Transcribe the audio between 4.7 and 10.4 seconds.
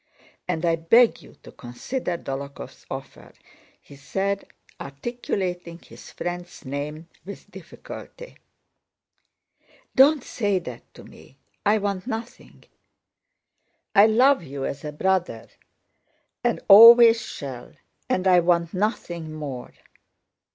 articulating his friend's name with difficulty. "Don't